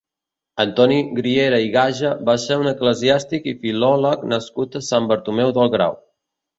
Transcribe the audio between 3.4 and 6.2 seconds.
i filòleg nascut a Sant Bartomeu del Grau.